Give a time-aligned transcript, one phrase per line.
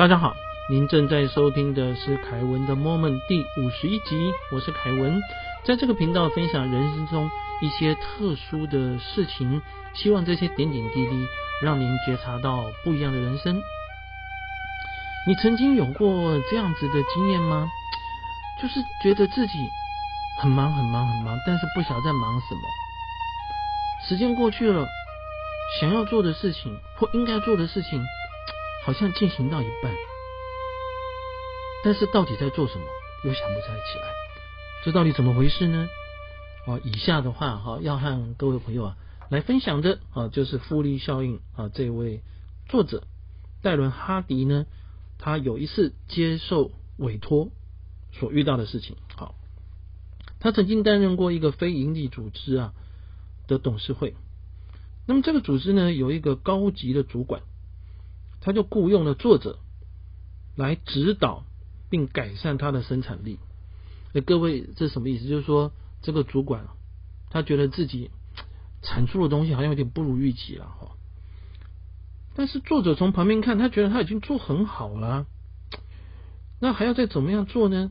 [0.00, 0.34] 大家好，
[0.70, 5.20] 您正在收听的是凯文的 Moment 第五十一集，我是凯文，
[5.62, 9.60] 在这个频道分享人生中一些特殊的事情，
[9.92, 11.26] 希望这些点点滴滴
[11.62, 13.60] 让您觉察到不一样的人生。
[15.26, 17.68] 你曾经有过这样子的经验吗？
[18.58, 19.68] 就是觉得自己
[20.38, 22.62] 很忙很忙很忙，但是不晓得在忙什么。
[24.08, 24.86] 时间过去了，
[25.78, 28.02] 想要做的事情或应该做的事情。
[28.82, 29.94] 好像进行到一半，
[31.84, 32.84] 但是到底在做什么
[33.24, 33.66] 又想不起
[33.98, 34.04] 来，
[34.84, 35.86] 这到底怎么回事呢？
[36.66, 38.96] 啊，以下的话哈，要和各位朋友啊
[39.28, 42.22] 来分享的啊，就是复利效应啊，这位
[42.68, 43.04] 作者
[43.62, 44.64] 戴伦哈迪呢，
[45.18, 47.50] 他有一次接受委托
[48.12, 48.96] 所遇到的事情。
[49.14, 49.34] 好，
[50.40, 52.72] 他曾经担任过一个非营利组织啊
[53.46, 54.14] 的董事会，
[55.06, 57.42] 那么这个组织呢有一个高级的主管。
[58.40, 59.58] 他就雇佣了作者
[60.56, 61.44] 来指导
[61.90, 63.38] 并改善他的生产力。
[64.12, 65.28] 哎，各位，这什么意思？
[65.28, 66.66] 就是说，这个主管
[67.30, 68.10] 他觉得自己
[68.82, 70.96] 产出的东西好像有点不如预期了哈。
[72.34, 75.26] 但是作者从旁边看，他觉得他已经做很好了，
[76.60, 77.90] 那还要再怎么样做呢？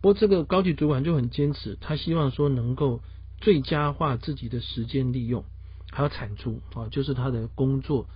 [0.00, 3.00] 不过这个高级主管就很坚持，他希望说能够
[3.38, 5.44] 最佳化自己的时间利用，
[5.92, 8.06] 还有产出啊，就是他的工作。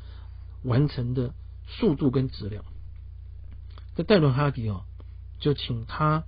[0.64, 1.34] 完成的
[1.66, 2.64] 速度跟质量，
[3.94, 4.84] 这戴伦哈迪哦，
[5.38, 6.24] 就请他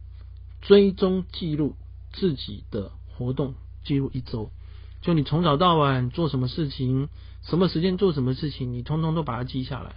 [0.60, 1.74] 追踪记录
[2.12, 4.50] 自己的活动，记录一周，
[5.00, 7.08] 就你从早到晚做什么事情，
[7.42, 9.96] 什么时间做什么事情，你通通都把它记下来。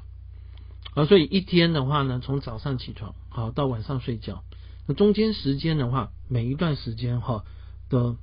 [0.93, 4.43] 啊，所以一天的话呢，从早上起床好到晚上睡觉，
[4.87, 7.43] 那中间时间的话，每一段时间哈
[7.89, 8.15] 的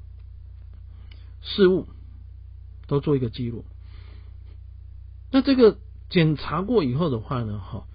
[1.43, 1.87] 事物
[2.87, 3.67] 都做一个记录。
[5.31, 5.79] 那这个。
[6.09, 7.87] 检查过以后的话呢，哈，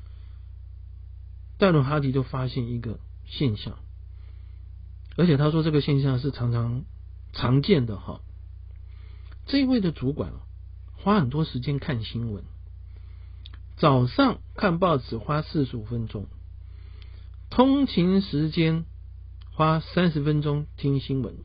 [1.58, 3.78] 戴伦哈迪就发现一个现象，
[5.16, 6.84] 而且他说这个现象是常常
[7.32, 8.20] 常见的哈。
[9.46, 10.34] 这一位的主管
[10.96, 12.44] 花很多时间看新闻，
[13.78, 16.28] 早上看报纸花四十五分钟，
[17.50, 18.86] 通勤时间
[19.54, 21.36] 花三十分钟听新闻，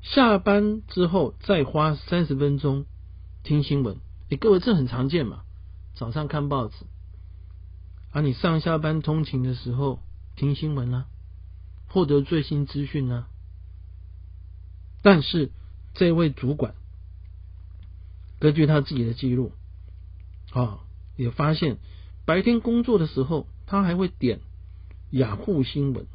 [0.00, 2.86] 下班之后再花三十分钟
[3.42, 3.98] 听新闻。
[4.30, 5.42] 哎，各位这很常见嘛。
[5.94, 6.74] 早上看报纸，
[8.10, 10.00] 而你上下班通勤的时候
[10.36, 11.04] 听新闻呢，
[11.88, 13.26] 获得最新资讯呢。
[15.02, 15.50] 但是
[15.94, 16.74] 这位主管
[18.38, 19.52] 根据他自己的记录
[20.52, 20.80] 啊，
[21.16, 21.78] 也发现
[22.24, 24.40] 白天工作的时候，他还会点
[25.10, 26.06] 雅虎新闻，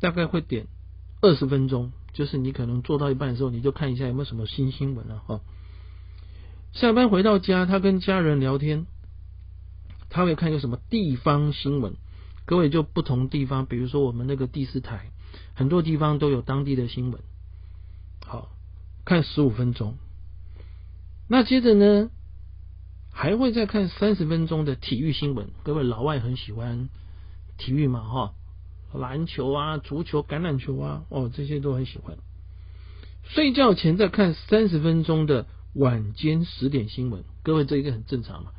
[0.00, 0.66] 大概会点
[1.20, 5.40] 二十分钟，就是你可能做到一半的时候，你就看一下有没有什么新新闻了哈。
[6.74, 8.86] 下班回到家，他跟家人聊天，
[10.10, 11.94] 他会看一个什么地方新闻。
[12.46, 15.12] 各位就不同地方，比如说我们那个第四台，
[15.54, 17.22] 很多地方都有当地的新闻。
[18.26, 18.50] 好
[19.04, 19.94] 看十五分钟，
[21.28, 22.10] 那接着呢，
[23.12, 25.50] 还会再看三十分钟的体育新闻。
[25.62, 26.88] 各位老外很喜欢
[27.56, 28.34] 体育嘛，哈，
[28.92, 32.16] 篮球啊、足球、橄榄球啊，哦，这些都很喜欢。
[33.22, 35.46] 睡觉前再看三十分钟的。
[35.74, 38.52] 晚间十点新闻，各位这一个很正常嘛。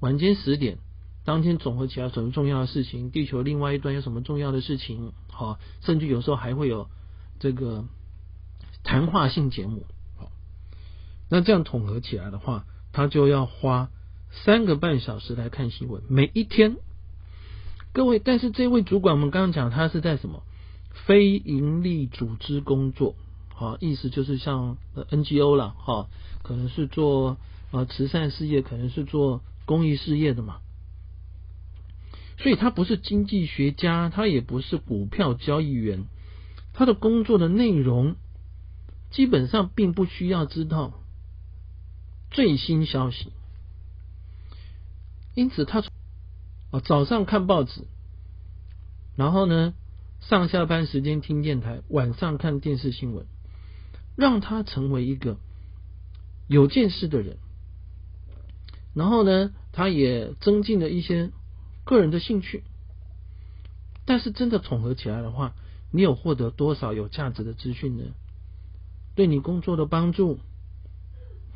[0.00, 0.78] 晚间十点，
[1.24, 3.10] 当天总合起来什么重要的事情？
[3.10, 5.12] 地球另外一端有什么重要的事情？
[5.28, 6.88] 好，甚至有时候还会有
[7.40, 7.84] 这个
[8.84, 9.84] 谈话性节目。
[10.16, 10.30] 好，
[11.28, 13.90] 那这样统合起来的话，他就要花
[14.30, 16.76] 三个半小时来看新闻，每一天。
[17.92, 20.44] 各位，但是这位主管，我们刚刚讲他是在什么
[21.06, 23.16] 非盈利组织工作？
[23.62, 26.08] 好，意思就是像 NGO 了，哈，
[26.42, 27.36] 可能是做
[27.70, 30.58] 呃慈善事业，可能是做公益事业的嘛。
[32.38, 36.06] 所以他不是经济学家，他也不是股票交易员，
[36.72, 38.16] 他的工作的内容
[39.12, 40.92] 基本上并不需要知道
[42.32, 43.30] 最新消息。
[45.36, 45.84] 因此，他
[46.72, 47.82] 啊早上看报纸，
[49.14, 49.72] 然后呢
[50.20, 53.24] 上下班时间听电台，晚上看电视新闻。
[54.14, 55.38] 让他成为一个
[56.46, 57.38] 有见识的人，
[58.94, 61.30] 然后呢，他也增进了一些
[61.84, 62.62] 个人的兴趣。
[64.04, 65.54] 但是真的统合起来的话，
[65.90, 68.04] 你有获得多少有价值的资讯呢？
[69.14, 70.38] 对你工作的帮助，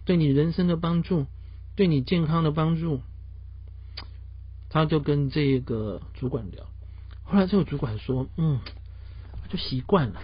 [0.05, 1.27] 对你人生的帮助，
[1.75, 3.03] 对你健康的帮助，
[4.71, 6.65] 他就跟这个主管聊。
[7.25, 8.61] 后来这个主管说：“嗯，
[9.51, 10.23] 就习惯了，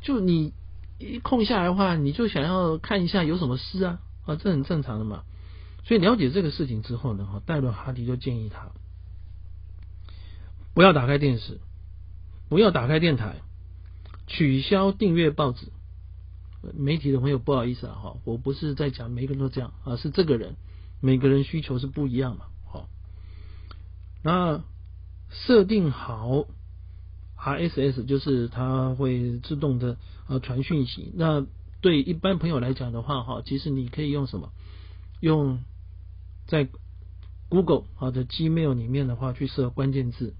[0.00, 0.52] 就你。”
[0.98, 5.22] 一空下来的话，你就想要看一下有什么事啊啊，这很正常的嘛。
[5.84, 8.72] 所以了解这个事情之后呢，哈，戴伦哈迪就建议他
[10.74, 11.60] 不要打开电视，
[12.48, 13.36] 不要打开电台，
[14.26, 15.68] 取消订阅报纸。
[16.74, 20.56] 媒体的朋友不好意思啊，哈，我不是在讲每个人都这样啊，是这个人
[21.00, 22.88] 每个人需求是不一样嘛，好，
[24.24, 24.64] 那
[25.30, 26.46] 设定好
[27.40, 29.96] RSS 就是它会自动的
[30.26, 31.12] 呃传讯息。
[31.14, 31.46] 那
[31.80, 34.50] 对一般朋友来讲的话，哈，其实你可以用什么？
[35.20, 35.60] 用
[36.46, 36.68] 在
[37.48, 40.34] Google 好的 Gmail 里面的话去设关键字。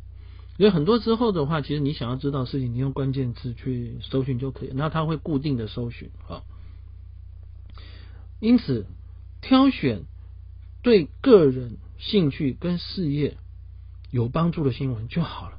[0.56, 6.43] 有很多之后的话，其实你想要知道事情，你用关键字去搜寻就可以，那它会固定的搜寻啊。
[8.41, 8.87] 因此，
[9.41, 10.03] 挑选
[10.83, 13.37] 对个人兴趣跟事业
[14.11, 15.57] 有帮助的新闻就好了，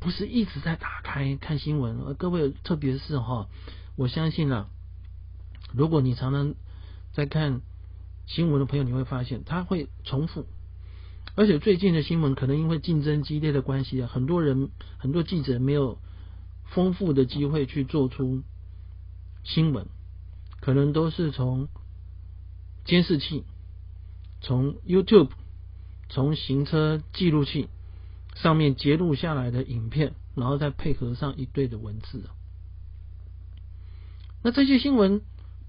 [0.00, 2.14] 不是一直在打开看新闻。
[2.14, 3.48] 各位，特别是哈，
[3.96, 4.68] 我相信啊，
[5.72, 6.54] 如果你常常
[7.12, 7.60] 在看
[8.26, 10.46] 新闻的朋友，你会发现它会重复。
[11.34, 15.98] 而且最近的新闻可能因为竞争激烈的关系啊，很多人很多记者没有
[16.64, 18.42] 丰富的机会去做出
[19.44, 19.86] 新闻，
[20.60, 21.68] 可能都是从
[22.84, 23.44] 监视器、
[24.40, 25.30] 从 YouTube、
[26.08, 27.68] 从行车记录器
[28.42, 32.24] 上面截录下来的影片，然后再配合上一堆的文字。
[34.42, 35.20] 那这些新闻，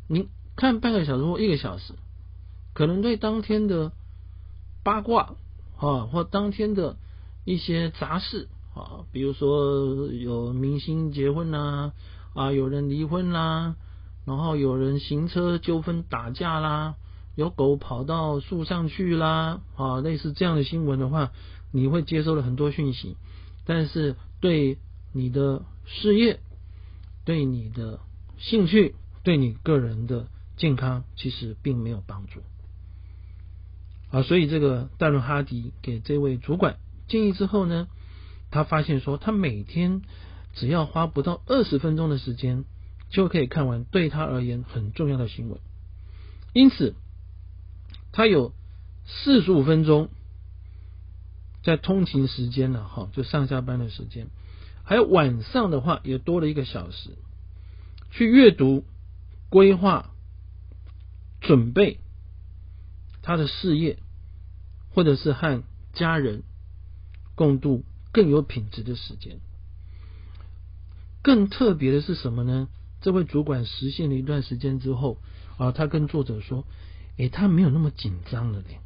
[0.08, 1.94] 您看半个小时或一个小时，
[2.74, 3.92] 可能对当天的
[4.84, 5.36] 八卦。
[5.82, 6.98] 啊，或当天的
[7.46, 11.94] 一些杂事啊，比如说有明星结婚啦，
[12.34, 13.78] 啊，有人离婚啦，
[14.26, 16.96] 然后有人行车纠纷打架啦，
[17.36, 21.32] 有狗跑到树上去啦，啊，类似这样的新闻的话，
[21.72, 23.16] 你会接收了很多讯息，
[23.66, 24.78] 但是对
[25.14, 26.40] 你的事业、
[27.26, 28.00] 对你的
[28.38, 30.28] 兴趣、对你个人的
[30.58, 32.42] 健康，其实并没有帮助。
[34.12, 36.78] 啊，所以这个戴伦哈迪给这位主管
[37.08, 37.88] 建议之后呢，
[38.50, 40.02] 他发现说，他每天
[40.56, 42.66] 只要花不到二十分钟的时间，
[43.10, 45.60] 就可以看完对他而言很重要的新闻。
[46.54, 46.96] 因此，
[48.12, 48.54] 他有
[49.06, 50.10] 四十五分钟
[51.64, 54.28] 在通勤时间了，哈，就上下班的时间，
[54.84, 57.12] 还有晚上的话也多了一个小时，
[58.12, 58.86] 去阅读、
[59.50, 60.12] 规划、
[61.42, 62.00] 准备。
[63.22, 64.00] 他的事业，
[64.92, 65.62] 或者是和
[65.94, 66.44] 家人
[67.36, 69.40] 共度更有品质的时间。
[71.22, 72.70] 更特别的是什么呢？
[73.02, 75.18] 这位主管实现了一段时间之后
[75.58, 76.66] 啊，他跟作者说
[77.18, 78.80] ：“诶，他没有那么紧张了嘞。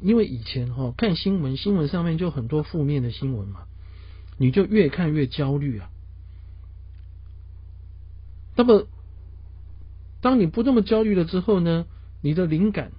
[0.00, 3.66] 因为以前哈看新闻，新闻上面就很多负面的新闻嘛，
[4.38, 5.90] 你就越看越焦虑啊。
[8.56, 8.86] 那么，
[10.20, 11.86] 当你不这么焦虑了之后呢，
[12.20, 12.92] 你的灵感。”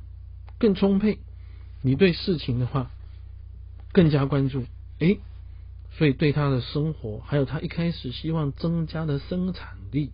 [0.60, 1.20] 更充沛，
[1.84, 2.90] 你对事情的话
[3.92, 4.66] 更加关注，
[4.98, 5.20] 诶，
[5.92, 10.12] 所以对他的生活，还有他一开始希望增加的生产力，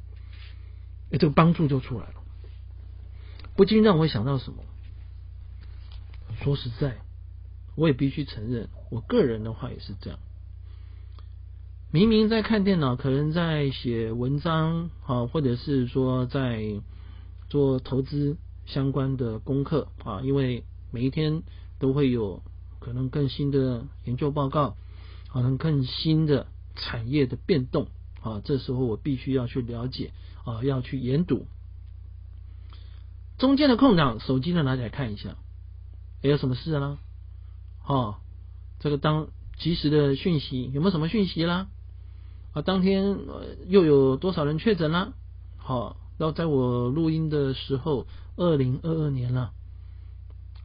[1.11, 2.15] 诶，这个帮助就出来了。
[3.55, 4.65] 不禁让我想到什么？
[6.41, 6.97] 说实在，
[7.75, 10.19] 我也必须承认，我个人的话也是这样。
[11.91, 16.81] 明明在看电脑，可能在写文章，啊，或者是说在
[17.49, 18.37] 做投资。
[18.65, 21.43] 相关的功课啊，因为每一天
[21.79, 22.41] 都会有
[22.79, 24.77] 可能更新的研究报告，
[25.27, 27.87] 可能更新的产业的变动
[28.21, 30.13] 啊，这时候我必须要去了解
[30.45, 31.45] 啊，要去研读。
[33.37, 35.35] 中间的空档，手机呢拿起来看一下，
[36.23, 36.97] 还有什么事啦？
[37.85, 38.15] 哦，
[38.79, 39.27] 这个当
[39.57, 41.67] 及时的讯息有没有什么讯息啦？
[42.53, 43.19] 啊，当天
[43.67, 45.13] 又有多少人确诊啦？
[45.57, 45.97] 好。
[46.19, 49.51] 然后在我录音的时候，二零二二年了，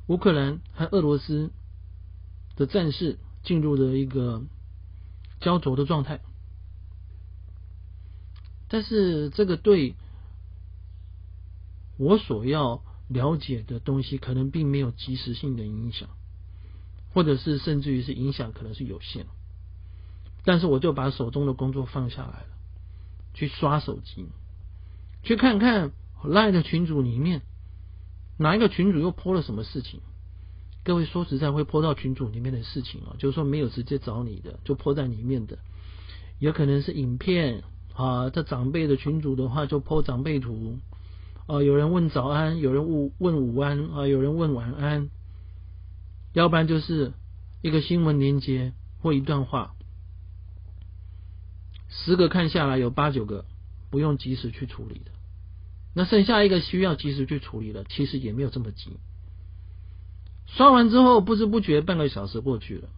[0.07, 1.51] 乌克兰和俄罗斯
[2.55, 4.43] 的战事进入了一个
[5.41, 6.21] 焦灼的状态，
[8.69, 9.97] 但是这个对
[11.97, 16.09] 我所要了解的东西，可能并没有及时性的影响，
[17.13, 19.27] 或者是甚至于是影响可能是有限，
[20.45, 22.47] 但是我就把手中的工作放下来了，
[23.35, 24.27] 去刷手机。
[25.23, 25.91] 去看看
[26.23, 27.43] 赖的群组里面
[28.37, 30.01] 哪一个群主又泼了什么事情？
[30.85, 35.59] 各位说实在会泼到群组里面的事情啊，就是说没有直接找你的，就泼在里面的，
[36.39, 38.31] 有可能是影片啊。
[38.31, 40.79] 这长辈的群主的话就泼长辈图
[41.49, 45.11] 啊，有人问早安，有人问问午安啊，有人问晚安，
[46.33, 47.13] 要不然就是
[47.63, 49.75] 一个新闻连接或一段话，
[51.89, 53.45] 十个看下来有八九个。
[53.91, 55.13] 不用及时去处理的，
[55.95, 58.99] 那剩下一个需要及时去处理的，其实也没有这么急。
[60.45, 62.91] 刷完之后不知不觉半个小时过去了，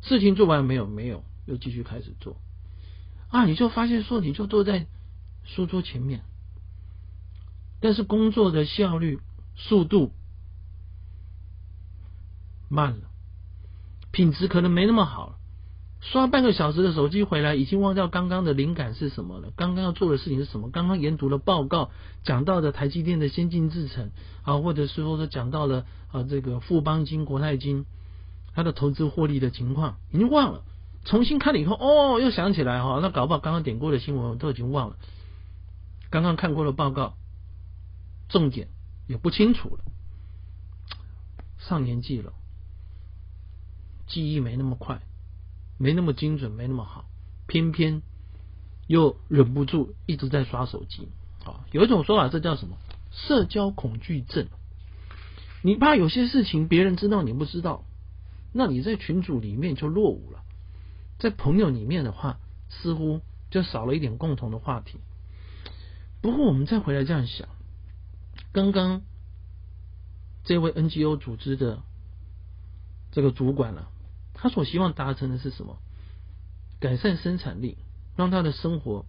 [0.00, 0.86] 事情做完没有？
[0.86, 2.36] 没有，又继续开始做。
[3.30, 4.86] 啊，你就发现说，你就坐在
[5.42, 6.20] 书桌前面，
[7.80, 9.20] 但是工作的效率、
[9.56, 10.12] 速度
[12.68, 13.08] 慢了，
[14.12, 15.36] 品质可能没那么好了。
[16.00, 19.52] 刷半个小时的手机回来，已经忘掉刚刚的灵感是什么了。
[19.54, 20.70] 刚刚要做的事情是什么？
[20.70, 21.90] 刚刚研读了报告，
[22.24, 24.10] 讲到的台积电的先进制程
[24.42, 27.84] 啊，或者是说说讲到了啊这个富邦金、国泰金
[28.54, 30.62] 它的投资获利的情况，已经忘了。
[31.04, 34.96] 重新看了以后，哦，又想起来哈，那搞不好刚刚点过的新闻我都已经忘了。
[36.08, 37.14] 刚刚看过的报告，
[38.30, 38.68] 重点
[39.06, 39.84] 也不清楚了。
[41.58, 42.32] 上年纪了，
[44.06, 45.02] 记忆没那么快。
[45.82, 47.06] 没那么精准，没那么好，
[47.46, 48.02] 偏偏
[48.86, 51.08] 又忍不住一直在刷手机。
[51.46, 52.76] 啊，有一种说法，这叫什么？
[53.10, 54.46] 社交恐惧症。
[55.62, 57.84] 你怕有些事情别人知道你不知道，
[58.52, 60.42] 那你在群组里面就落伍了。
[61.18, 65.00] 在朋友里面的话，似乎就少了一点共同的话题。
[66.20, 67.48] 不过我们再回来这样想，
[68.52, 69.02] 刚刚
[70.44, 71.82] 这位 NGO 组织的
[73.12, 73.88] 这个主管了。
[74.34, 75.78] 他所希望达成的是什么？
[76.80, 77.76] 改善生产力，
[78.16, 79.04] 让他的生活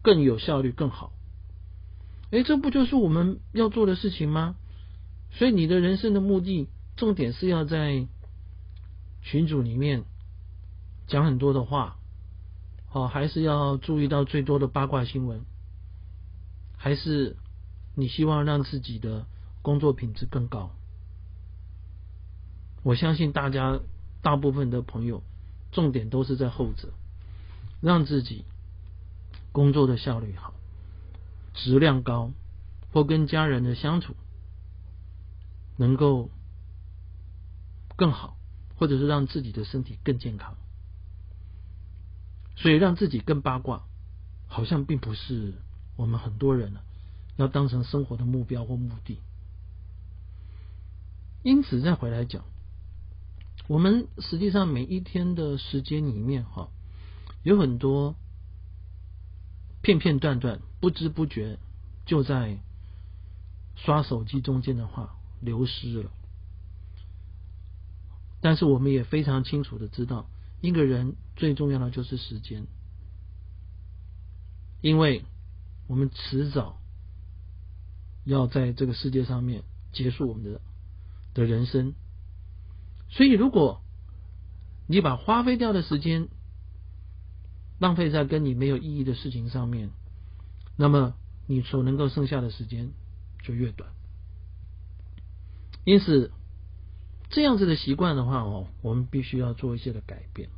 [0.00, 1.12] 更有效率、更好。
[2.30, 4.54] 哎，这不就是我们要做的事情吗？
[5.32, 8.06] 所以你的人生的目的，重点是要在
[9.22, 10.04] 群组里面
[11.08, 11.96] 讲很多的话，
[12.92, 15.40] 哦，还是要注意到最多的八卦新闻？
[16.76, 17.36] 还是
[17.94, 19.26] 你希望让自己的
[19.60, 20.70] 工作品质更高？
[22.82, 23.80] 我相信大家
[24.22, 25.22] 大部分的朋友，
[25.70, 26.88] 重点都是在后者，
[27.80, 28.44] 让自己
[29.52, 30.54] 工作的效率好、
[31.54, 32.32] 质量高，
[32.92, 34.16] 或跟家人的相处
[35.76, 36.30] 能够
[37.96, 38.36] 更好，
[38.76, 40.56] 或者是让自己的身体更健康。
[42.56, 43.84] 所以让自己更八卦，
[44.46, 45.54] 好像并不是
[45.96, 46.74] 我们很多人
[47.36, 49.20] 要当成生活的目标或目的。
[51.42, 52.44] 因此，再回来讲。
[53.68, 56.68] 我们实际上每一天的时间里面，哈，
[57.42, 58.16] 有很多
[59.82, 61.58] 片片段段，不知不觉
[62.04, 62.58] 就在
[63.76, 66.10] 刷手机中间的话流失了。
[68.40, 70.28] 但是我们也非常清楚的知道，
[70.60, 72.66] 一个人最重要的就是时间，
[74.80, 75.24] 因为
[75.86, 76.80] 我们迟早
[78.24, 79.62] 要在这个世界上面
[79.92, 80.60] 结束我们的
[81.34, 81.94] 的人生。
[83.08, 83.82] 所以，如果
[84.86, 86.28] 你把花费掉的时间
[87.78, 89.90] 浪费在跟你没有意义的事情上面，
[90.76, 91.14] 那么
[91.46, 92.92] 你所能够剩下的时间
[93.42, 93.90] 就越短。
[95.84, 96.30] 因此，
[97.28, 100.48] 这样子的习惯的话哦，我们必须要做一些的改变。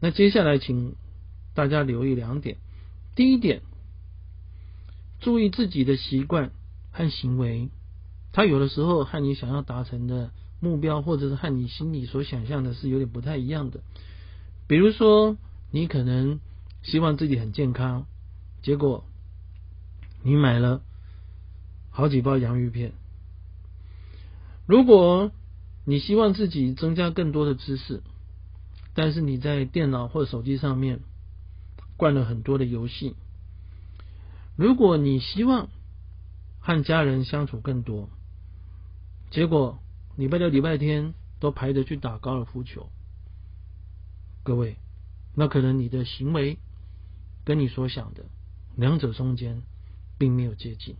[0.00, 0.96] 那接下来，请
[1.54, 2.56] 大家留意两点：
[3.14, 3.62] 第一点，
[5.20, 6.52] 注意自己的习惯
[6.90, 7.70] 和行为，
[8.32, 10.30] 它有的时候和你想要达成的。
[10.60, 13.78] 目标或者是和你心里所想象的是有点不太一样的。
[14.66, 15.36] 比如说，
[15.70, 16.40] 你可能
[16.82, 18.06] 希望自己很健康，
[18.60, 19.04] 结果
[20.24, 20.82] 你买了
[21.90, 22.92] 好几包洋芋片。
[24.66, 25.30] 如果
[25.84, 28.02] 你希望自己增加更多的知识，
[28.94, 30.98] 但是你在电脑或手机上面
[31.96, 33.14] 灌了很多的游戏。
[34.58, 35.68] 如果你希望
[36.58, 38.10] 和家人相处更多，
[39.30, 39.78] 结果。
[40.16, 42.90] 礼拜六、礼拜天都排着去打高尔夫球，
[44.42, 44.74] 各位，
[45.36, 46.58] 那可能你的行为
[47.44, 48.24] 跟你所想的
[48.74, 49.62] 两者中间
[50.18, 50.96] 并没有接近，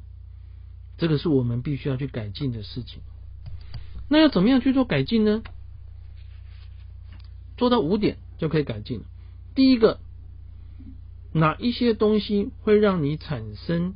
[0.98, 3.00] 这个是我们必须要去改进的事情。
[4.08, 5.42] 那要怎么样去做改进呢？
[7.56, 9.02] 做到五点就可以改进。
[9.56, 9.98] 第一个，
[11.32, 13.94] 哪一些东西会让你产生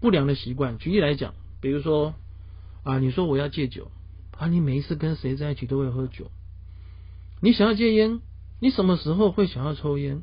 [0.00, 0.78] 不良的习惯？
[0.78, 2.14] 举例来讲，比如说
[2.84, 3.90] 啊，你说我要戒酒。
[4.38, 6.30] 啊，你每一次跟谁在一起都会喝酒。
[7.40, 8.20] 你想要戒烟，
[8.60, 10.22] 你什么时候会想要抽烟？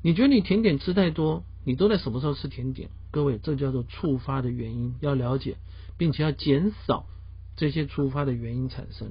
[0.00, 2.90] 你觉得你甜点吃太多，你都在什么时候吃甜点？
[3.10, 5.56] 各位，这叫做触发的原因，要了解，
[5.98, 7.04] 并且要减少
[7.56, 9.10] 这些触发的原因产生。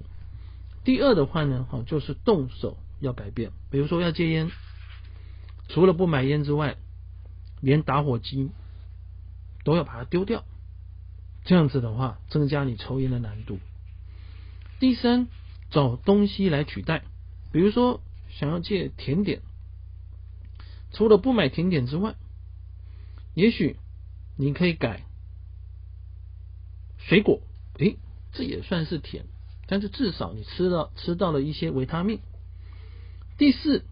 [0.85, 4.49] 第二的话呢，哈，就是动手要改变，比如说要戒烟，
[5.73, 6.75] 除了不买烟之外，
[7.61, 8.49] 连打火机
[9.63, 10.43] 都要把它丢掉。
[11.43, 13.59] 这样子的话，增加你抽烟的难度。
[14.79, 15.27] 第三，
[15.69, 17.03] 找东西来取代，
[17.51, 19.41] 比如说想要戒甜点，
[20.91, 22.15] 除了不买甜点之外，
[23.33, 23.77] 也许
[24.37, 25.03] 你可以改
[26.97, 27.41] 水果，
[27.77, 27.97] 诶，
[28.33, 29.25] 这也算是甜，
[29.67, 32.19] 但是至少你吃了吃到了一些维他命。
[33.37, 33.83] 第四，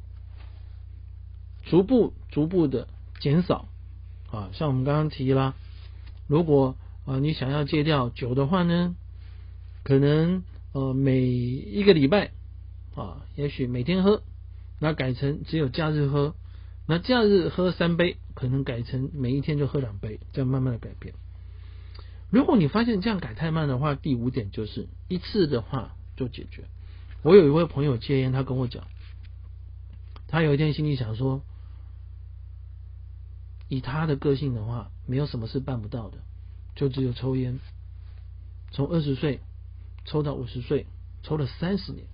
[1.70, 2.88] 逐步逐步的
[3.20, 3.70] 减少
[4.32, 5.54] 啊，像我们刚刚提了，
[6.28, 8.96] 如果啊你想要戒掉酒的话呢，
[9.84, 12.32] 可能呃每一个礼拜
[12.96, 14.24] 啊，也许每天喝，
[14.80, 16.34] 那改成只有假日喝，
[16.88, 21.14] 那假日喝三杯，可能改成每一天就喝两杯，这样慢慢的改变。
[22.32, 26.64] 如果你发现这样改太慢的话，第五点就是一次的话就解决。
[27.22, 28.86] 我有一位朋友戒烟，他跟我讲。
[30.28, 31.42] 他有一天心里想说，
[33.70, 36.18] 以他的个性的话，没有什么是办不到的，
[36.76, 37.60] 就只有抽烟。
[38.72, 39.40] 从二十岁
[40.06, 40.88] 抽到五十岁，
[41.24, 42.06] 抽了三十年，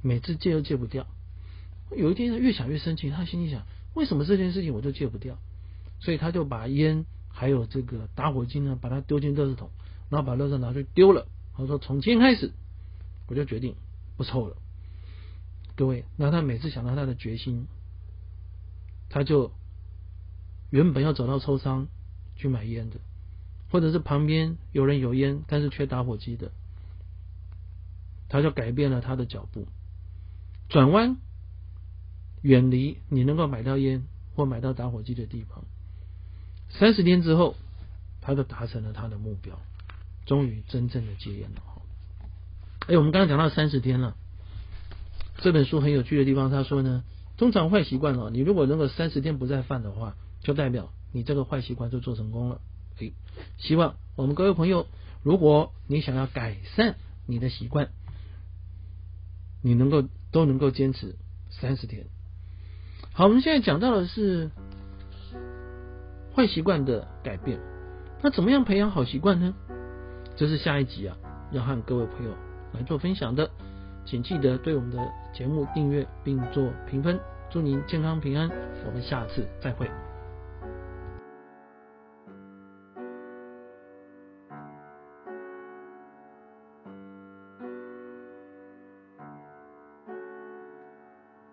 [0.00, 1.06] 每次戒都戒不掉。
[1.94, 5.36] 有一天他越想越生气，他心里想：为什么这件事情我就戒不掉？
[6.00, 9.70] 所以他就把烟还有这个打火机呢，把它丢进垃圾桶，
[10.08, 11.26] 然后把垃圾拿去丢了。
[11.56, 12.52] 他说：从今天开始，
[13.26, 13.74] 我就决定
[14.16, 14.56] 不抽了。
[15.74, 17.66] 各位，那他每次想到他的决心，
[19.08, 19.52] 他就
[20.72, 21.86] 原本要走到抽商
[22.34, 22.96] 去买烟的，
[23.70, 26.50] 或者是旁边有人有烟，但是缺打火机的，
[28.30, 29.68] 他就改变了他的脚步，
[30.70, 31.18] 转弯，
[32.40, 35.62] 远离你能够买到烟或买到打火机的地方。
[36.70, 37.54] 三十天之后，
[38.22, 39.60] 他就达成了他的目标，
[40.24, 41.62] 终于真正的戒烟了。
[42.88, 44.16] 哎，我们刚刚讲到三十天了。
[45.36, 47.04] 这本书很有趣的地方，他说呢，
[47.36, 52.60] 通常坏习惯哦，你如果能够三十天不再犯的话，就代表你这个坏习惯就做成功了。
[52.98, 53.14] 诶，
[53.58, 54.86] 希望我们各位朋友，
[55.22, 56.96] 如果你想要改善
[57.26, 57.88] 你的习惯，
[59.62, 61.16] 你能够都能够坚持
[61.50, 62.06] 三十天。
[63.12, 64.50] 好，我们现在讲到的是
[66.34, 67.60] 坏习惯的改变，
[68.22, 69.54] 那怎么样培养好习惯呢？
[70.36, 71.16] 这是下一集啊，
[71.52, 72.34] 要和各位朋友
[72.72, 73.50] 来做分享的。
[74.04, 74.98] 请记得对我们的
[75.32, 78.50] 节目订阅并做评分，祝您健康平安，
[78.84, 80.01] 我们下次再会。